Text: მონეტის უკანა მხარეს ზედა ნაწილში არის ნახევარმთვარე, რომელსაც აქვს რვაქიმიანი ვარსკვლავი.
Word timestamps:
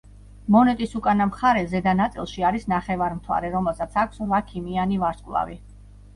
მონეტის 0.53 0.95
უკანა 0.99 1.27
მხარეს 1.31 1.69
ზედა 1.73 1.93
ნაწილში 1.99 2.47
არის 2.51 2.65
ნახევარმთვარე, 2.73 3.53
რომელსაც 3.59 4.01
აქვს 4.07 4.25
რვაქიმიანი 4.27 5.01
ვარსკვლავი. 5.05 5.63